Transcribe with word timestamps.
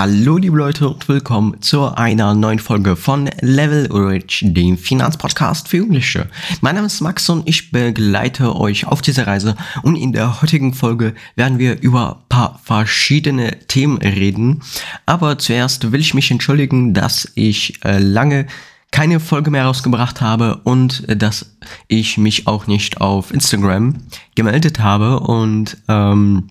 Hallo 0.00 0.38
liebe 0.38 0.56
Leute 0.56 0.88
und 0.88 1.06
willkommen 1.08 1.60
zu 1.60 1.94
einer 1.94 2.32
neuen 2.32 2.58
Folge 2.58 2.96
von 2.96 3.28
Level 3.42 3.86
Rich, 3.92 4.42
dem 4.46 4.78
Finanzpodcast 4.78 5.68
für 5.68 5.76
Jugendliche. 5.76 6.26
Mein 6.62 6.76
Name 6.76 6.86
ist 6.86 7.02
Max 7.02 7.28
und 7.28 7.46
ich 7.46 7.70
begleite 7.70 8.56
euch 8.56 8.86
auf 8.86 9.02
dieser 9.02 9.26
Reise 9.26 9.56
und 9.82 9.96
in 9.96 10.14
der 10.14 10.40
heutigen 10.40 10.72
Folge 10.72 11.14
werden 11.36 11.58
wir 11.58 11.82
über 11.82 12.16
ein 12.16 12.28
paar 12.30 12.58
verschiedene 12.64 13.58
Themen 13.68 13.98
reden. 13.98 14.62
Aber 15.04 15.36
zuerst 15.36 15.92
will 15.92 16.00
ich 16.00 16.14
mich 16.14 16.30
entschuldigen, 16.30 16.94
dass 16.94 17.30
ich 17.34 17.84
äh, 17.84 17.98
lange 17.98 18.46
keine 18.92 19.20
Folge 19.20 19.50
mehr 19.50 19.66
rausgebracht 19.66 20.22
habe 20.22 20.62
und 20.64 21.06
äh, 21.10 21.16
dass 21.18 21.58
ich 21.88 22.16
mich 22.16 22.46
auch 22.46 22.66
nicht 22.66 23.02
auf 23.02 23.34
Instagram 23.34 23.98
gemeldet 24.34 24.80
habe 24.80 25.20
und 25.20 25.76
ähm, 25.88 26.48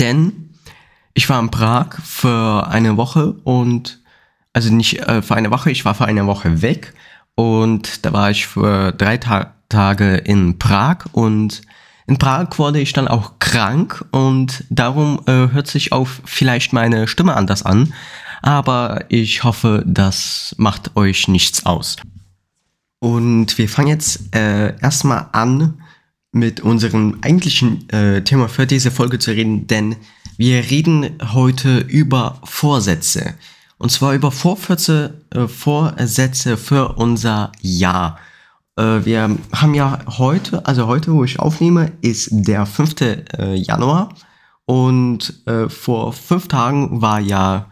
denn 0.00 0.45
ich 1.16 1.30
war 1.30 1.40
in 1.40 1.50
Prag 1.50 1.96
für 2.04 2.68
eine 2.68 2.98
Woche 2.98 3.32
und 3.42 4.00
also 4.52 4.72
nicht 4.72 4.98
äh, 5.00 5.22
für 5.22 5.34
eine 5.34 5.50
Woche, 5.50 5.70
ich 5.70 5.84
war 5.86 5.94
für 5.94 6.04
eine 6.04 6.26
Woche 6.26 6.60
weg 6.60 6.92
und 7.34 8.04
da 8.04 8.12
war 8.12 8.30
ich 8.30 8.46
für 8.46 8.92
drei 8.92 9.16
Ta 9.16 9.54
Tage 9.68 10.16
in 10.16 10.58
Prag 10.58 11.06
und 11.12 11.62
in 12.06 12.18
Prag 12.18 12.58
wurde 12.58 12.80
ich 12.80 12.92
dann 12.92 13.08
auch 13.08 13.38
krank 13.38 14.04
und 14.12 14.62
darum 14.68 15.20
äh, 15.26 15.48
hört 15.50 15.66
sich 15.66 15.90
auch 15.90 16.06
vielleicht 16.24 16.72
meine 16.74 17.08
Stimme 17.08 17.34
anders 17.34 17.64
an, 17.64 17.94
aber 18.42 19.06
ich 19.08 19.42
hoffe, 19.42 19.82
das 19.86 20.54
macht 20.58 20.96
euch 20.96 21.26
nichts 21.26 21.66
aus. 21.66 21.96
Und 23.00 23.58
wir 23.58 23.68
fangen 23.68 23.88
jetzt 23.88 24.36
äh, 24.36 24.78
erstmal 24.80 25.26
an 25.32 25.82
mit 26.36 26.60
unserem 26.60 27.18
eigentlichen 27.22 27.88
äh, 27.90 28.22
Thema 28.22 28.48
für 28.48 28.66
diese 28.66 28.90
Folge 28.90 29.18
zu 29.18 29.30
reden, 29.30 29.66
denn 29.66 29.96
wir 30.36 30.70
reden 30.70 31.18
heute 31.32 31.78
über 31.78 32.40
Vorsätze. 32.44 33.34
Und 33.78 33.90
zwar 33.90 34.14
über 34.14 34.30
Vorsätze, 34.30 35.22
äh, 35.30 35.48
Vorsätze 35.48 36.56
für 36.56 36.96
unser 36.96 37.52
Jahr. 37.60 38.18
Äh, 38.76 39.04
wir 39.04 39.36
haben 39.52 39.74
ja 39.74 39.98
heute, 40.18 40.64
also 40.66 40.86
heute, 40.86 41.12
wo 41.12 41.24
ich 41.24 41.40
aufnehme, 41.40 41.92
ist 42.02 42.28
der 42.30 42.66
5. 42.66 43.00
Äh, 43.00 43.54
Januar. 43.54 44.10
Und 44.66 45.42
äh, 45.46 45.68
vor 45.68 46.12
fünf 46.12 46.48
Tagen 46.48 47.00
war 47.00 47.20
ja 47.20 47.66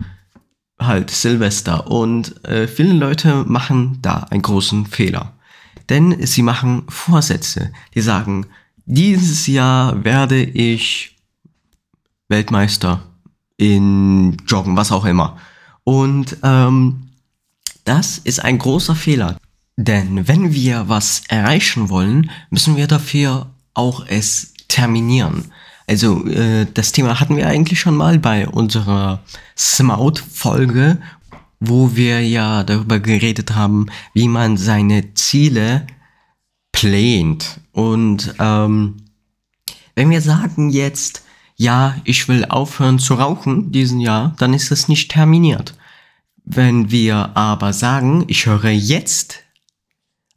halt 0.79 1.11
Silvester. 1.11 1.91
Und 1.91 2.45
äh, 2.47 2.67
viele 2.67 2.95
Leute 2.95 3.45
machen 3.47 3.99
da 4.01 4.27
einen 4.31 4.43
großen 4.43 4.87
Fehler. 4.87 5.35
Denn 5.91 6.27
sie 6.27 6.43
machen 6.43 6.85
Vorsätze. 6.89 7.73
Die 7.95 8.01
sagen, 8.01 8.47
dieses 8.87 9.47
Jahr 9.47 10.05
werde 10.05 10.43
ich 10.43 11.17
Weltmeister 12.29 13.03
in 13.57 14.37
Joggen, 14.47 14.77
was 14.77 14.93
auch 14.93 15.05
immer. 15.05 15.39
Und 15.85 16.37
ähm, 16.43 17.11
das 17.85 18.19
ist 18.19 18.43
ein 18.43 18.59
großer 18.59 18.95
Fehler. 18.95 19.37
Denn 19.77 20.29
wenn 20.29 20.53
wir 20.53 20.89
was 20.89 21.23
erreichen 21.29 21.91
wollen, 21.91 22.31
müssen 22.51 22.77
wir 22.77 22.87
dafür 22.87 23.51
auch 23.75 24.07
es 24.07 24.55
terminieren. 24.69 25.53
Also 25.87 26.27
äh, 26.27 26.67
das 26.73 26.93
Thema 26.93 27.21
hatten 27.21 27.37
wir 27.37 27.47
eigentlich 27.47 27.79
schon 27.81 27.97
mal 27.97 28.19
bei 28.19 28.49
unserer 28.49 29.21
Smout-Folge, 29.57 30.99
wo 31.69 31.97
wir 31.97 32.27
ja 32.27 32.65
darüber 32.65 33.01
geredet 33.01 33.55
haben, 33.55 33.87
wie 34.13 34.29
man 34.29 34.57
seine 34.57 35.15
Ziele 35.15 35.87
plant. 36.73 37.61
Und 37.73 38.35
ähm, 38.39 38.97
wenn 39.95 40.11
wir 40.11 40.21
sagen 40.21 40.71
jetzt, 40.71 41.23
ja, 41.57 41.97
ich 42.05 42.29
will 42.29 42.45
aufhören 42.47 42.99
zu 42.99 43.15
rauchen 43.15 43.71
diesen 43.71 44.01
Jahr, 44.01 44.35
dann 44.39 44.55
ist 44.55 44.71
es 44.71 44.89
nicht 44.89 45.11
terminiert. 45.11 45.75
Wenn 46.45 46.91
wir 46.91 47.37
aber 47.37 47.73
sagen, 47.73 48.25
ich 48.27 48.47
höre 48.47 48.71
jetzt 48.71 49.41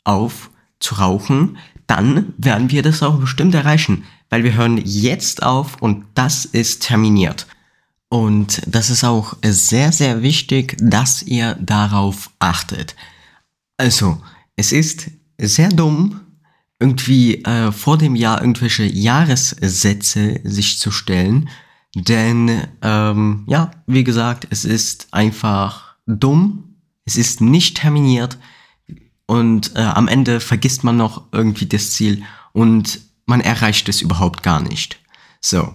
auf 0.03 0.52
zu 0.80 0.95
rauchen, 0.95 1.58
dann 1.87 2.33
werden 2.37 2.71
wir 2.71 2.83
das 2.83 3.02
auch 3.02 3.17
bestimmt 3.20 3.55
erreichen, 3.55 4.04
weil 4.30 4.43
wir 4.43 4.54
hören 4.54 4.80
jetzt 4.83 5.43
auf 5.43 5.82
und 5.82 6.05
das 6.14 6.45
ist 6.45 6.83
terminiert. 6.83 7.48
Und 8.09 8.61
das 8.65 8.89
ist 8.89 9.03
auch 9.03 9.35
sehr, 9.43 9.91
sehr 9.91 10.21
wichtig, 10.21 10.77
dass 10.79 11.23
ihr 11.23 11.55
darauf 11.55 12.29
achtet. 12.39 12.95
Also, 13.77 14.21
es 14.55 14.71
ist 14.71 15.11
sehr 15.37 15.69
dumm, 15.69 16.21
irgendwie 16.79 17.43
äh, 17.43 17.71
vor 17.71 17.97
dem 17.97 18.15
Jahr 18.15 18.41
irgendwelche 18.41 18.85
Jahressätze 18.85 20.39
sich 20.43 20.79
zu 20.79 20.91
stellen. 20.91 21.49
Denn, 21.95 22.67
ähm, 22.81 23.43
ja, 23.47 23.71
wie 23.87 24.03
gesagt, 24.03 24.47
es 24.51 24.63
ist 24.63 25.07
einfach 25.11 25.95
dumm, 26.05 26.75
es 27.05 27.15
ist 27.15 27.41
nicht 27.41 27.77
terminiert 27.77 28.37
und 29.25 29.75
äh, 29.75 29.81
am 29.81 30.07
Ende 30.07 30.39
vergisst 30.39 30.83
man 30.83 30.97
noch 30.97 31.23
irgendwie 31.31 31.65
das 31.65 31.91
Ziel 31.91 32.23
und 32.53 32.99
man 33.25 33.41
erreicht 33.41 33.89
es 33.89 34.01
überhaupt 34.01 34.43
gar 34.43 34.61
nicht. 34.61 34.99
So. 35.41 35.73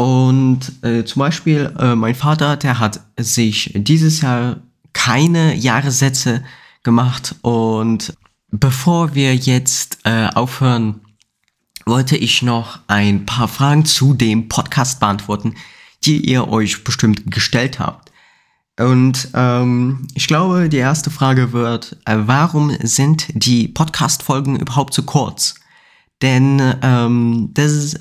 Und 0.00 0.72
äh, 0.82 1.04
zum 1.04 1.20
Beispiel, 1.20 1.74
äh, 1.78 1.94
mein 1.94 2.14
Vater, 2.14 2.56
der 2.56 2.78
hat 2.78 3.00
sich 3.18 3.72
dieses 3.74 4.22
Jahr 4.22 4.56
keine 4.92 5.54
Jahressätze 5.54 6.42
gemacht 6.82 7.34
und 7.42 8.14
Bevor 8.52 9.14
wir 9.14 9.36
jetzt 9.36 9.98
äh, 10.02 10.26
aufhören, 10.34 11.00
wollte 11.86 12.16
ich 12.16 12.42
noch 12.42 12.80
ein 12.88 13.24
paar 13.24 13.46
Fragen 13.46 13.84
zu 13.84 14.12
dem 14.12 14.48
Podcast 14.48 14.98
beantworten, 14.98 15.54
die 16.04 16.28
ihr 16.28 16.48
euch 16.48 16.82
bestimmt 16.82 17.30
gestellt 17.30 17.78
habt. 17.78 18.10
Und 18.76 19.28
ähm, 19.34 20.08
ich 20.14 20.26
glaube, 20.26 20.68
die 20.68 20.78
erste 20.78 21.10
Frage 21.10 21.52
wird, 21.52 21.96
äh, 22.06 22.16
warum 22.18 22.76
sind 22.82 23.28
die 23.34 23.68
Podcast-Folgen 23.68 24.58
überhaupt 24.58 24.94
so 24.94 25.04
kurz? 25.04 25.54
Denn 26.20 26.74
ähm, 26.82 27.50
das 27.54 27.72
ist 27.72 28.00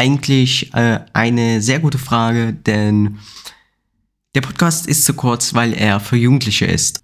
eigentlich 0.00 0.72
äh, 0.72 1.00
eine 1.12 1.60
sehr 1.60 1.78
gute 1.78 1.98
Frage, 1.98 2.54
denn 2.54 3.18
der 4.34 4.40
Podcast 4.40 4.86
ist 4.86 5.04
zu 5.04 5.12
kurz, 5.12 5.52
weil 5.52 5.74
er 5.74 6.00
für 6.00 6.16
Jugendliche 6.16 6.64
ist. 6.64 7.00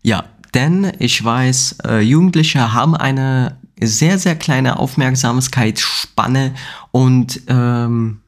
Ja, 0.00 0.24
denn 0.54 0.90
ich 0.98 1.22
weiß, 1.22 1.76
äh, 1.84 2.00
Jugendliche 2.00 2.72
haben 2.72 2.96
eine 2.96 3.58
sehr, 3.82 4.18
sehr 4.18 4.34
kleine 4.34 4.78
Aufmerksamkeitsspanne 4.78 6.54
und 6.90 7.42
ähm, 7.48 8.22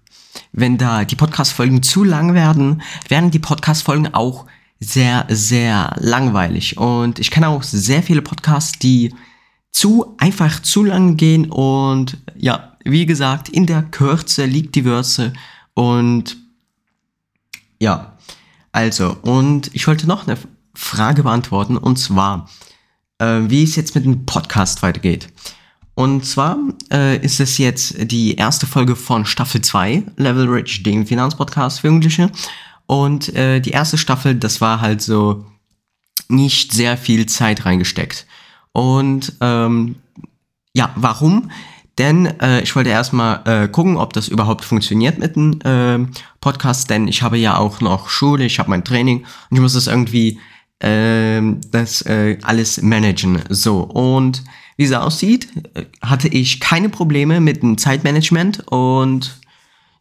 wenn 0.52 0.76
da 0.76 1.06
die 1.06 1.16
Podcast-Folgen 1.16 1.82
zu 1.82 2.04
lang 2.04 2.34
werden, 2.34 2.82
werden 3.08 3.30
die 3.30 3.38
Podcast-Folgen 3.38 4.12
auch 4.12 4.44
sehr, 4.80 5.24
sehr 5.30 5.94
langweilig. 5.98 6.76
Und 6.76 7.18
ich 7.20 7.30
kenne 7.30 7.48
auch 7.48 7.62
sehr 7.62 8.02
viele 8.02 8.20
Podcasts, 8.20 8.78
die 8.78 9.14
zu 9.72 10.14
einfach 10.18 10.60
zu 10.60 10.84
lang 10.84 11.16
gehen 11.16 11.50
und 11.50 12.18
ja, 12.36 12.69
wie 12.84 13.06
gesagt, 13.06 13.48
in 13.48 13.66
der 13.66 13.82
Kürze 13.82 14.46
liegt 14.46 14.74
die 14.74 14.84
Würze 14.84 15.32
und 15.74 16.36
ja, 17.78 18.16
also, 18.72 19.16
und 19.22 19.70
ich 19.74 19.86
wollte 19.86 20.06
noch 20.06 20.26
eine 20.26 20.36
Frage 20.74 21.22
beantworten 21.22 21.76
und 21.76 21.96
zwar, 21.98 22.48
äh, 23.18 23.40
wie 23.46 23.64
es 23.64 23.76
jetzt 23.76 23.94
mit 23.94 24.04
dem 24.04 24.26
Podcast 24.26 24.82
weitergeht. 24.82 25.28
Und 25.94 26.24
zwar 26.24 26.56
äh, 26.90 27.18
ist 27.18 27.40
es 27.40 27.58
jetzt 27.58 28.10
die 28.10 28.36
erste 28.36 28.66
Folge 28.66 28.96
von 28.96 29.26
Staffel 29.26 29.60
2, 29.60 30.04
Level 30.16 30.48
Rich, 30.48 30.82
dem 30.82 31.06
Finanzpodcast 31.06 31.80
für 31.80 31.88
Jugendliche. 31.88 32.30
Und 32.86 33.34
äh, 33.34 33.60
die 33.60 33.72
erste 33.72 33.98
Staffel, 33.98 34.34
das 34.34 34.60
war 34.60 34.80
halt 34.80 35.02
so 35.02 35.44
nicht 36.28 36.72
sehr 36.72 36.96
viel 36.96 37.26
Zeit 37.26 37.66
reingesteckt. 37.66 38.26
Und 38.72 39.34
ähm, 39.40 39.96
ja, 40.72 40.90
warum? 40.96 41.50
Denn 42.00 42.24
äh, 42.40 42.62
ich 42.62 42.74
wollte 42.74 42.88
erstmal 42.88 43.42
äh, 43.44 43.68
gucken, 43.68 43.98
ob 43.98 44.14
das 44.14 44.28
überhaupt 44.28 44.64
funktioniert 44.64 45.18
mit 45.18 45.36
dem 45.36 45.60
äh, 45.64 45.98
Podcast, 46.40 46.88
denn 46.88 47.06
ich 47.06 47.20
habe 47.20 47.36
ja 47.36 47.58
auch 47.58 47.82
noch 47.82 48.08
Schule, 48.08 48.46
ich 48.46 48.58
habe 48.58 48.70
mein 48.70 48.84
Training 48.84 49.18
und 49.18 49.56
ich 49.56 49.60
muss 49.60 49.74
das 49.74 49.86
irgendwie 49.86 50.40
ähm, 50.80 51.60
das 51.70 52.00
äh, 52.06 52.38
alles 52.42 52.80
managen. 52.80 53.42
So, 53.50 53.82
und 53.82 54.42
wie 54.78 54.84
es 54.84 54.92
aussieht, 54.94 55.48
hatte 56.00 56.28
ich 56.28 56.58
keine 56.58 56.88
Probleme 56.88 57.38
mit 57.38 57.62
dem 57.62 57.76
Zeitmanagement 57.76 58.66
und 58.68 59.38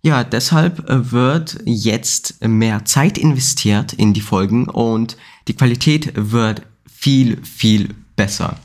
ja, 0.01 0.24
deshalb 0.24 0.81
wird 0.88 1.60
jetzt 1.66 2.42
mehr 2.48 2.86
Zeit 2.86 3.18
investiert 3.18 3.92
in 3.92 4.13
die 4.13 4.22
Folgen 4.22 4.69
und 4.69 5.18
die 5.50 5.54
Qualität 5.54 6.13
wird 6.16 6.62
viel, 6.90 7.44
viel 7.44 7.94
besser. 8.16 8.56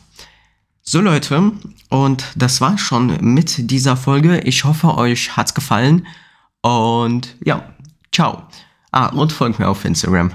So 0.86 1.00
Leute, 1.00 1.52
und 1.88 2.26
das 2.36 2.60
war 2.60 2.76
schon 2.76 3.16
mit 3.22 3.70
dieser 3.70 3.96
Folge. 3.96 4.40
Ich 4.40 4.64
hoffe, 4.64 4.98
euch 4.98 5.34
hat's 5.34 5.54
gefallen 5.54 6.06
und 6.60 7.36
ja, 7.42 7.74
ciao. 8.12 8.42
Ah, 8.92 9.06
und 9.06 9.32
folgt 9.32 9.58
mir 9.58 9.68
auf 9.68 9.86
Instagram. 9.86 10.32